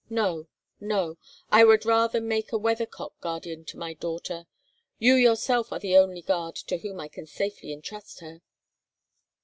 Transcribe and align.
No, 0.09 0.47
no; 0.79 1.19
I 1.51 1.63
would 1.63 1.85
rather 1.85 2.19
make 2.19 2.51
a 2.51 2.57
weathercock 2.57 3.21
guardian 3.21 3.65
to 3.65 3.77
my 3.77 3.93
daughter. 3.93 4.47
You 4.97 5.13
yourself 5.13 5.71
are 5.71 5.77
the 5.77 5.95
only 5.95 6.23
guard 6.23 6.55
to 6.55 6.79
whom 6.79 6.99
I 6.99 7.07
can 7.07 7.27
safely 7.27 7.71
intrust 7.71 8.19
her." 8.21 8.41